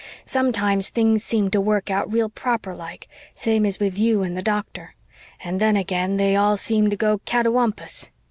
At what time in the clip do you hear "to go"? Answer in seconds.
6.89-7.19